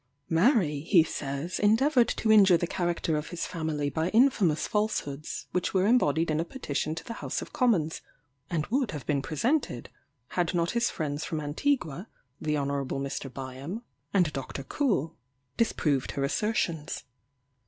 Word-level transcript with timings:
Mary, 0.31 0.79
he 0.79 1.03
says, 1.03 1.59
endeavoured 1.59 2.07
to 2.07 2.31
injure 2.31 2.57
the 2.57 2.65
character 2.65 3.17
of 3.17 3.29
his 3.29 3.45
family 3.45 3.87
by 3.87 4.09
infamous 4.09 4.67
falsehoods, 4.67 5.45
which 5.51 5.75
were 5.75 5.85
embodied 5.85 6.31
in 6.31 6.39
a 6.39 6.43
petition 6.43 6.95
to 6.95 7.03
the 7.03 7.13
House 7.21 7.39
of 7.39 7.53
Commons, 7.53 8.01
and 8.49 8.65
would 8.71 8.89
have 8.89 9.05
been 9.05 9.21
presented, 9.21 9.91
had 10.29 10.55
not 10.55 10.71
his 10.71 10.89
friends 10.89 11.23
from 11.23 11.39
Antigua, 11.39 12.07
the 12.41 12.57
Hon. 12.57 12.69
Mr. 12.97 13.31
Byam, 13.31 13.83
and 14.11 14.33
Dr. 14.33 14.63
Coull, 14.63 15.17
disproved 15.55 16.13
her 16.13 16.23
assertions. 16.23 17.03